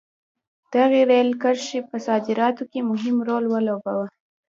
دغې 0.73 1.01
رېل 1.11 1.29
کرښې 1.41 1.79
په 1.89 1.97
صادراتو 2.07 2.63
کې 2.71 2.79
مهم 2.91 3.15
رول 3.27 3.43
ولوباوه. 3.49 4.07